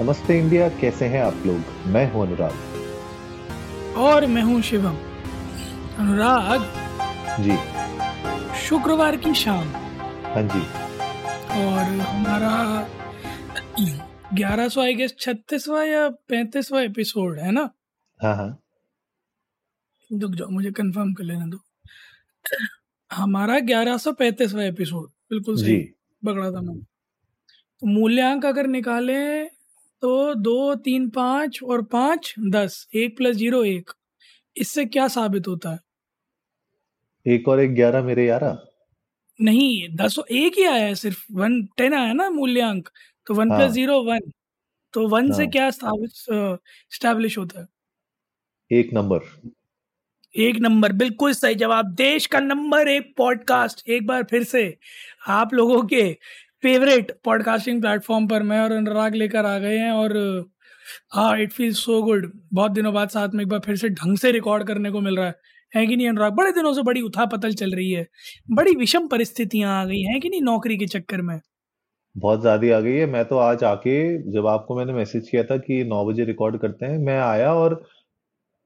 [0.00, 1.86] नमस्ते इंडिया कैसे हैं आप लोग?
[1.86, 4.96] मैं हूँ अनुराग। और मैं हूँ शिवम।
[5.98, 6.60] अनुराग
[7.42, 7.56] जी।
[8.60, 9.68] शुक्रवार की शाम।
[10.24, 10.60] हाँ जी।
[11.62, 12.52] और हमारा
[14.34, 17.68] ग्यारह सौ आई गेस छत्तीसवा या पैंतीसवा एपिसोड है ना?
[18.20, 18.48] हाँ हाँ।
[20.12, 21.58] रुक जाओ मुझे कंफर्म कर लेना दो।
[23.12, 25.80] हमारा ग्यारह सौ पैंतीसवा एपिसोड बिल्कुल सही।
[26.26, 26.80] पकड़ा था मैंने।
[27.80, 29.57] तो मूल्यांक अगर निकाले
[30.02, 33.90] तो दो तीन पाँच और पाँच दस। एक प्लस ज़ीरो एक।
[34.56, 35.78] इससे क्या साबित होता है?
[37.26, 38.50] एक और एक ग्यारह मेरे यारा
[39.38, 42.88] नहीं दस एक ही आया है सिर्फ़। वन टेन आया ना मूल्यांक।
[43.26, 44.20] तो वन हाँ। Plus zero one.
[44.94, 45.70] तो वन से हाँ। क्या
[46.90, 47.66] स्टैब्लिश होता है?
[48.70, 49.20] एक नंबर।
[50.34, 54.64] एक नंबर। बिल्कुल सही जवाब। देश का नंबर एक पॉडकास्ट। एक बार फिर से
[55.28, 56.02] आप लोगों के
[56.62, 60.16] फेवरेट पॉडकास्टिंग प्लेटफॉर्म पर मैं और अनुराग लेकर आ गए हैं और
[61.12, 64.16] हाँ इट फील सो गुड बहुत दिनों बाद साथ में एक बार फिर से ढंग
[64.18, 65.34] से रिकॉर्ड करने को मिल रहा है।
[65.72, 66.32] है कि नहीं अनुराग?
[66.32, 68.06] बड़े दिनों से बड़ी उथा पतल चल रही है।
[68.50, 71.40] बड़ी विषम परिस्थितियाँ आ गई हैं कि नहीं नौकरी के चक्कर में?
[72.14, 73.96] बहुत ज़्यादा आ गई है। मैं तो आज आके
[74.32, 77.82] जब आपको मैंने मैसेज किया था कि नौ बजे रिकॉर्ड करते हैं मैं आया और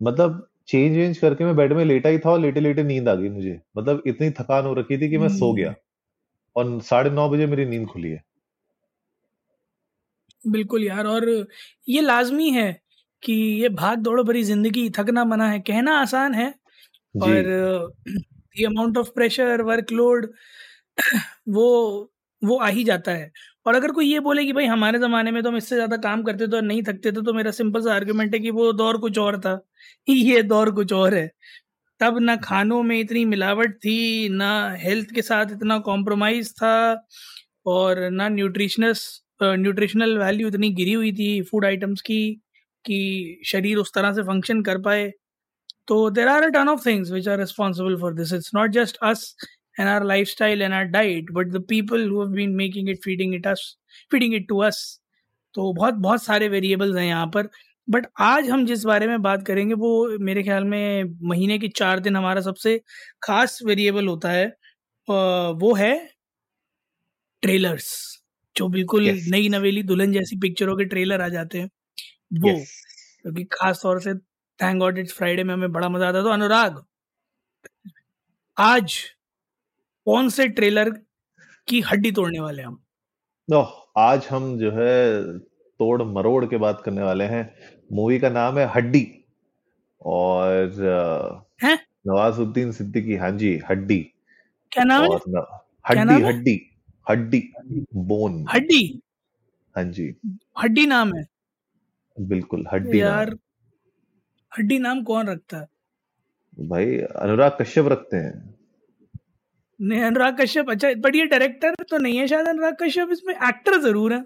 [0.00, 3.14] मतलब चेंज वेंज करके मैं बेड में लेटा ही था और लेटे लेटे नींद आ
[3.14, 5.76] गई मुझे। मतलब इतनी थकान हो रखी थी कि मैं सो गया। हम्म,
[6.60, 8.22] और साढ़े नौ बजे मेरी नींद खुली है।
[10.42, 11.28] बिल्कुल यार और
[11.88, 12.70] ये लाजमी है
[13.22, 16.50] कि ये भाग दौड़ भरी ज़िंदगी थकना मना है कहना आसान है
[17.14, 17.44] पर
[18.56, 20.26] the amount of pressure workload
[21.48, 21.66] वो
[22.42, 23.30] वो आ ही जाता है।
[23.66, 26.22] और अगर कोई ये बोले कि भाई हमारे ज़माने में तो हम इससे ज़्यादा काम
[26.24, 28.98] करते थे और नहीं थकते थे तो मेरा सिंपल सा आर्गुमेंट है कि वो दौर
[29.00, 29.60] कुछ और था।
[30.08, 31.30] ये दौर कुछ और है।
[32.00, 37.06] तब ना खानों में इतनी मिलावट थी, ना हेल्थ के साथ इतना कॉम्प्रोमाइज था
[37.66, 39.02] और ना न्यूट्रिशनस
[39.42, 42.40] न्यूट्रिशनल वैल्यू इतनी गिरी हुई थी फ़ूड आइटम्स की,
[42.84, 45.10] कि शरीर उस तरह से फ़ंक्शन कर पाए।
[45.88, 48.96] तो there are a ton of things which are responsible for this it's not just
[49.04, 49.34] us
[49.80, 53.64] and our lifestyle and our diet but the people who making it feeding it us
[54.12, 54.78] feeding it to us
[55.54, 57.48] तो बहुत बहुत सारे variables हैं यहाँ पर।
[57.90, 62.00] But आज हम जिस बारे में बात करेंगे वो मेरे ख्याल में महीने के चार
[62.00, 62.78] दिन हमारा सबसे
[63.22, 64.46] खास वेरिएबल होता है
[65.08, 65.94] वो है
[67.42, 67.88] ट्रेलर्स
[68.56, 71.70] जो बिल्कुल यस नई नवेली दुल्हन जैसी पिक्चरों के ट्रेलर आ जाते हैं।
[72.40, 72.54] वो
[73.22, 74.14] क्योंकि खास तौर से
[74.58, 76.82] थैंक गॉड इट्स फ्राइडे में हमें बड़ा मज़ा आता तो अनुराग
[78.56, 78.98] आज
[80.06, 80.90] कौन से ट्रेलर
[81.68, 82.82] की हड्डी तोड़ने वाले हम?
[83.48, 84.98] ओह आज हम जो है
[85.80, 87.42] तोड़ मरोड़ के बात करने वाले हैं।
[87.92, 89.06] मूवी का नाम है हड्डी।
[90.02, 90.72] और
[92.06, 94.00] नवाजुद्दीन सिद्दीकी हाँ जी हड्डी।
[94.72, 95.44] क्या नाम और न,
[95.84, 96.60] हड्डी नाम हड्डी
[97.06, 97.40] हड्डी
[97.96, 99.00] बोन। हड्डी?
[99.76, 100.14] हाँ जी।
[100.58, 101.24] हड्डी नाम है?
[102.16, 103.34] बिल्कुल हड्डी यार
[104.52, 105.66] हड्डी नाम कौन रखता है?
[106.58, 108.32] भाई अनुराग कश्यप रखते हैं।
[109.80, 113.80] नहीं अनुराग कश्यप अच्छा बट ये डायरेक्टर तो नहीं है शायद अनुराग कश्यप इसमें एक्टर
[113.82, 114.24] ज़रूर है।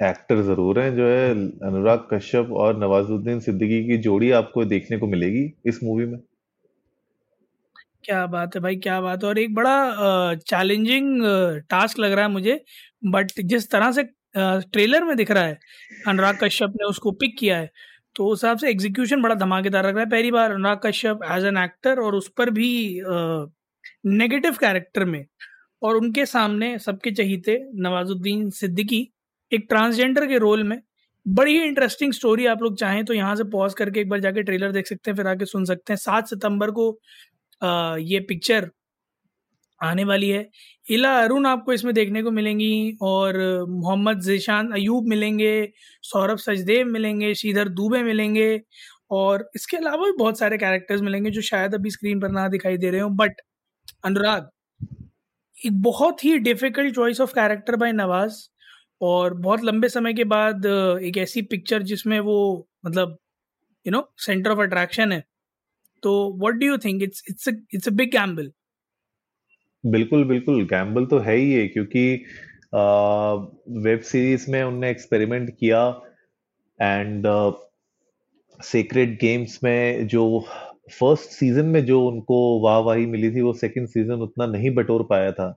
[0.00, 1.30] एक्टर ज़रूर हैं, जो है
[1.64, 6.18] अनुराग कश्यप और नवाजुद्दीन सिद्दीकी की जोड़ी आपको देखने को मिलेगी इस मूवी में।
[8.04, 11.22] क्या बात है भाई, क्या बात है। और एक बड़ा चैलेंजिंग
[11.70, 12.60] टास्क लग रहा है मुझे
[13.06, 14.02] बट जिस तरह से
[14.36, 15.58] ट्रेलर में दिख रहा है,
[16.08, 17.70] अनुराग कश्यप ने उसको पिक किया है
[18.16, 21.44] तो उस हिसाब से एग्जीक्यूशन बड़ा धमाकेदार लग रहा है। पहली बार Anurag Kashyap as
[21.46, 22.70] an actor और उस पर भी
[24.06, 25.24] नेगेटिव कैरेक्टर में,
[25.82, 29.08] और उनके सामने सबके चहीते नवाजुद्दीन सिद्दीकी
[29.52, 30.78] एक ट्रांसजेंडर के रोल में
[31.26, 34.42] बड़ी ही इंटरेस्टिंग स्टोरी आप लोग चाहें तो यहाँ से पॉज करके एक बार जाके
[34.42, 36.90] ट्रेलर देख सकते हैं फिर आके सुन सकते हैं। सात सितंबर को
[37.62, 38.70] अ, ये पिक्चर
[39.80, 40.48] आने वाली है।
[40.86, 43.36] इला अरुण आपको इसमें देखने को मिलेंगी और
[43.70, 45.50] मोहम्मद जीशान अयूब मिलेंगे
[46.04, 48.48] सौरभ सचदेव मिलेंगे श्रीधर दुबे मिलेंगे
[49.10, 52.76] और इसके अलावा भी बहुत सारे कैरेक्टर्स मिलेंगे जो शायद अभी स्क्रीन पर ना दिखाई
[52.76, 53.40] दे रहे हो बट
[54.04, 54.48] अनुराग
[55.58, 58.34] एक बहुत ही difficult choice of character by Nawaz
[59.00, 60.66] और बहुत लंबे समय के बाद
[61.04, 62.36] एक ऐसी पिक्चर जिसमें वो
[62.86, 63.18] मतलब
[63.86, 65.24] you know centre of attraction है।
[66.02, 68.52] तो what do you think it's it's it's a big gamble
[69.84, 72.04] बिल्कुल बिल्कुल। गैम्बल तो है ही है क्योंकि
[73.84, 75.80] वेब सीरीज़ में उनने एक्सपेरिमेंट किया
[76.78, 77.26] एंड
[78.60, 80.22] सीक्रेट गेम्स में जो
[80.92, 85.32] फ़र्स्ट सीज़न में जो उनको वाहवाही मिली थी, वो सेकंड सीज़न उतना नहीं बटोर पाया
[85.32, 85.48] था।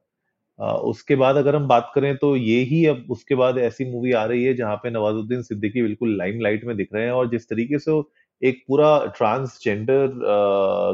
[0.62, 4.26] उसके बाद अगर हम बात करें तो ये ही अब उसके बाद ऐसी मूवी आ
[4.26, 7.80] रही है जहाँ पे नवाजुद्दीन सिद्दीकी बिल्कुल लाइमलाइट में दिख रहे हैं और जिस तरीके
[7.80, 8.04] से
[8.48, 10.12] एक पूरा ट्रांसजेंडर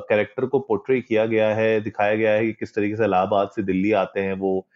[0.10, 3.64] कैरेक्टर को पोर्ट्रे किया गया है दिखाया गया है कि किस तरीके से इलाहाबाद से
[3.64, 4.68] दिल्ली आते हैं वो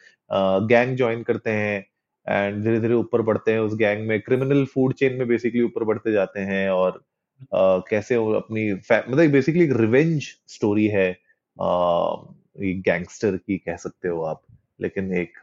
[0.68, 1.86] गैंग ज्वाइन करते हैं
[2.30, 5.84] एंड धीरे धीरे ऊपर बढ़ते हैं उस गैंग में क्रिमिनल फ़ूड चेन में बेसिकली ऊपर
[5.84, 6.92] बढ़ते जाते हैं और
[7.42, 11.20] uh, कैसे वो अपनी मतलब बेसिकली एक रिवेंज स्टोरी है
[12.60, 14.42] गैंगस्टर की कह सकते हो आप।
[14.82, 15.38] लेकिन एक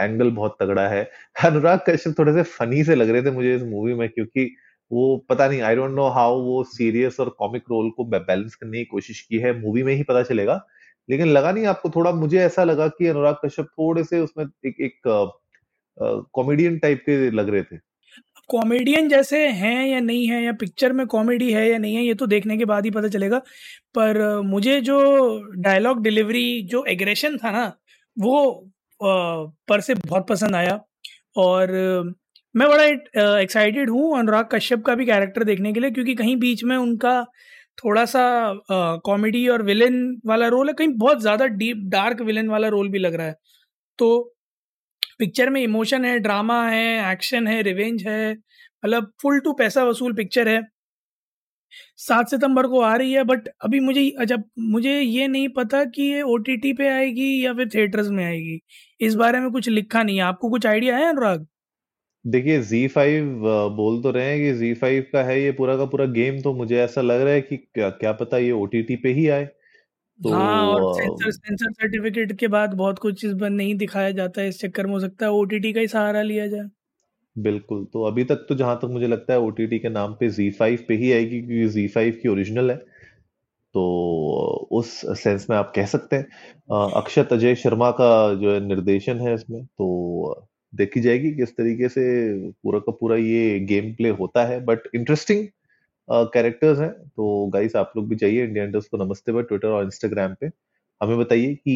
[0.00, 1.08] एंगल uh, बहुत तगड़ा है।
[1.44, 4.44] अनुराग कश्यप थोड़े से फनी से लग रहे थे मुझे इस मूवी में क्योंकि
[4.90, 8.78] वो पता नहीं आई डोंट नो हाउ वो सीरियस और कॉमिक रोल को बैलेंस करने
[8.78, 10.60] की कोशिश की है। मूवी में ही पता चलेगा।
[11.08, 14.76] लेकिन लगा नहीं आपको थोड़ा मुझे ऐसा लगा कि अनुराग कश्यप थोड़े से उसमें एक
[14.80, 15.00] एक
[16.34, 17.76] कॉमेडियन टाइप के लग रहे थे।
[18.48, 22.14] कॉमेडियन जैसे हैं या नहीं है या पिक्चर में कॉमेडी है या नहीं है ये
[22.14, 23.38] तो देखने के बाद ही पता चलेगा।
[23.94, 24.98] पर मुझे जो
[25.56, 27.64] डायलॉग डिलीवरी जो एग्रेशन था ना
[28.16, 28.70] वो
[29.00, 30.78] पर से बहुत पसंद आया।
[31.36, 31.72] और
[32.54, 32.84] मैं बड़ा
[33.40, 37.22] एक्साइटेड हूँ अनुराग कश्यप का भी कैरेक्टर देखने के लिए, क्योंकि कहीं बीच में उनका
[37.78, 38.22] थोड़ा सा
[39.04, 39.96] कॉमेडी और विलेन
[40.26, 43.34] वाला रोल है, कहीं बहुत ज़्यादा डीप डार्क विलेन वाला रोल भी लग रहा है।
[43.98, 44.30] तो
[45.18, 50.14] पिक्चर में इमोशन है ड्रामा है एक्शन है रिवेंज है मतलब फुल टू पैसा वसूल
[50.14, 50.60] पिक्चर है।
[51.98, 56.02] सात सितंबर को आ रही है बट अभी मुझे जब मुझे ये नहीं पता कि
[56.04, 58.60] ये ओ पे आएगी या फिर थिएटर्स में आएगी।
[59.00, 61.46] इस बारे में कुछ लिखा नहीं है। आपको कुछ आइडिया है अनुराग?
[62.24, 63.24] देखिए जी फाइव
[63.76, 66.52] बोल तो रहे हैं कि जी फाइव का है ये पूरा का पूरा गेम तो
[66.54, 69.44] मुझे ऐसा लग रहा है कि क्या क्या पता ये ओटीटी पे ही आए।
[70.20, 74.48] तो हाँ और सेंसर सेंसर सर्टिफिकेट के बाद बहुत कुछ चीज़ नहीं दिखाया जाता है।
[74.48, 76.68] इस चक्कर में हो सकता है ओटीटी का ही सहारा लिया जाए।
[77.36, 80.50] बिल्कुल। तो अभी तक तो जहाँ तक मुझे लगता है ओटीटी के नाम पे जी
[80.52, 82.76] फाइव पे ही आएगी, क्योंकि जी फाइव की ओरिजिनल है।
[83.74, 84.90] तो उस
[85.22, 86.24] सेंस में आप कह सकते हैं।
[86.96, 92.02] अक्षत अजय शर्मा का जो है निर्देशन है इसमें तो देखी जाएगी किस तरीके से
[92.64, 95.46] पूरा का पूरा ये गेम प्ले होता है। बट इंटरेस्टिंग
[96.08, 99.84] कैरेक्टर्स हैं। तो गाइस आप लोग भी जाइए इंडियन डस्ट को नमस्ते। पर ट्विटर और
[99.84, 100.50] इंस्टाग्राम पे।
[101.00, 101.74] हमें बताइए कि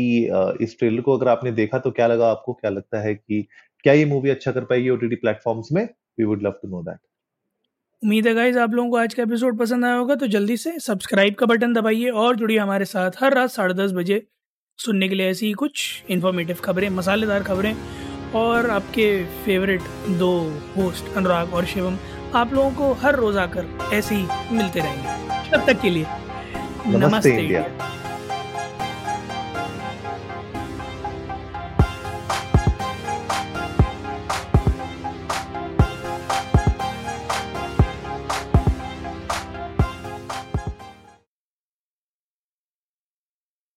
[0.64, 2.52] इस ट्रेलर को अगर आपने देखा तो क्या लगा आपको?
[2.52, 3.46] क्या लगता है कि
[3.84, 5.84] क्या ये मूवी अच्छा कर पाएगी ओटीटी प्लेटफॉर्म्स में?
[6.18, 6.98] We would love to know that
[8.02, 10.78] उम्मीद है गाइज़ आप लोगों को आज का एपिसोड पसंद आया होगा तो जल्दी से
[10.80, 14.26] सब्सक्राइब का बटन दबाइए और जुड़िए हमारे साथ हर रात साढ़े दस बजे
[14.78, 17.74] सुनने के लिए ऐसी ही कुछ इन्फॉर्मेटिव खबरें मसालेदार खबरें
[18.34, 19.80] और आपके फेवरेट
[20.18, 20.30] दो
[20.76, 21.96] होस्ट अनुराग और शिवम
[22.34, 26.98] आप लोगों को हर रोज आकर ऐसे ही मिलते रहेंगे। तब तक के लिए नमस्ते,
[26.98, 27.62] नमस्ते इंडिया।